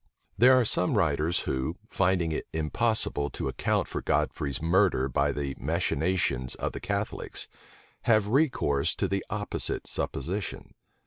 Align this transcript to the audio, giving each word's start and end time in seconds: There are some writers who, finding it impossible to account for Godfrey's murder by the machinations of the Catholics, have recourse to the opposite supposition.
There 0.35 0.59
are 0.59 0.65
some 0.65 0.95
writers 0.97 1.41
who, 1.41 1.77
finding 1.87 2.31
it 2.31 2.47
impossible 2.53 3.29
to 3.29 3.47
account 3.47 3.87
for 3.87 4.01
Godfrey's 4.01 4.59
murder 4.59 5.07
by 5.07 5.31
the 5.31 5.53
machinations 5.59 6.55
of 6.55 6.71
the 6.71 6.79
Catholics, 6.79 7.47
have 8.05 8.25
recourse 8.27 8.95
to 8.95 9.07
the 9.07 9.23
opposite 9.29 9.85
supposition. 9.85 10.73